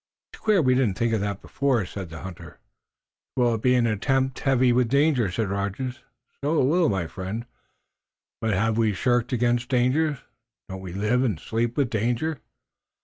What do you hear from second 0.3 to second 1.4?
"It's queer we didn't think of